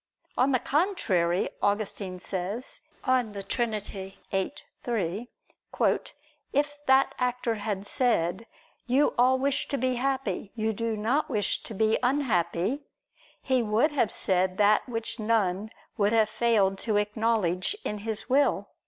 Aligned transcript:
On 0.35 0.51
the 0.51 0.57
contrary, 0.57 1.47
Augustine 1.61 2.17
says 2.17 2.79
(De 3.05 3.43
Trin. 3.43 3.79
xiii, 3.83 4.17
3): 4.81 5.29
"If 6.51 6.79
that 6.87 7.13
actor 7.19 7.53
had 7.53 7.85
said: 7.85 8.47
'You 8.87 9.13
all 9.15 9.37
wish 9.37 9.67
to 9.67 9.77
be 9.77 9.97
happy; 9.97 10.51
you 10.55 10.73
do 10.73 10.97
not 10.97 11.29
wish 11.29 11.61
to 11.61 11.75
be 11.75 11.99
unhappy,' 12.01 12.81
he 13.43 13.61
would 13.61 13.91
have 13.91 14.11
said 14.11 14.57
that 14.57 14.89
which 14.89 15.19
none 15.19 15.69
would 15.97 16.13
have 16.13 16.29
failed 16.29 16.79
to 16.79 16.97
acknowledge 16.97 17.75
in 17.85 17.99
his 17.99 18.27
will." 18.27 18.69